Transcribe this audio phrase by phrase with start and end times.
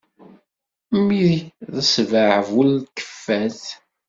[0.97, 1.25] Mmi
[1.73, 3.61] d ssbeɛ bu lkeffat.